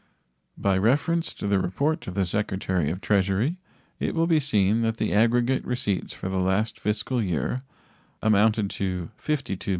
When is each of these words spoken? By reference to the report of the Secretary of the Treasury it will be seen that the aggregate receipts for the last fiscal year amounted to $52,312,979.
By 0.57 0.79
reference 0.79 1.31
to 1.35 1.45
the 1.47 1.59
report 1.59 2.07
of 2.07 2.15
the 2.15 2.25
Secretary 2.25 2.89
of 2.89 3.01
the 3.01 3.05
Treasury 3.05 3.57
it 3.99 4.15
will 4.15 4.25
be 4.25 4.39
seen 4.39 4.81
that 4.81 4.97
the 4.97 5.13
aggregate 5.13 5.63
receipts 5.63 6.11
for 6.11 6.27
the 6.27 6.39
last 6.39 6.79
fiscal 6.79 7.21
year 7.21 7.61
amounted 8.19 8.71
to 8.71 9.11
$52,312,979. 9.23 9.69